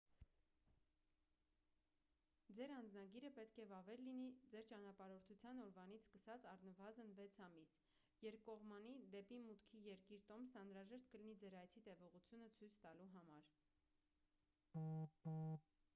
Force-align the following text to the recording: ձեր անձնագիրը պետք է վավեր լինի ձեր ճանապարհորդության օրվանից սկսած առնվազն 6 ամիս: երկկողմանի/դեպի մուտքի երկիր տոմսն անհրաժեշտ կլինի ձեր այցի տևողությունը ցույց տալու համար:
ձեր 2.59 2.71
անձնագիրը 2.75 3.29
պետք 3.39 3.59
է 3.63 3.65
վավեր 3.73 4.01
լինի 4.05 4.29
ձեր 4.53 4.63
ճանապարհորդության 4.71 5.59
օրվանից 5.65 6.07
սկսած 6.07 6.47
առնվազն 6.53 7.13
6 7.19 7.37
ամիս: 7.49 7.73
երկկողմանի/դեպի 8.27 9.39
մուտքի 9.49 9.85
երկիր 9.89 10.25
տոմսն 10.31 10.61
անհրաժեշտ 10.63 11.11
կլինի 11.15 11.37
ձեր 11.45 11.59
այցի 11.63 11.83
տևողությունը 11.89 12.49
ցույց 12.61 12.79
տալու 12.87 13.11
համար: 13.17 13.53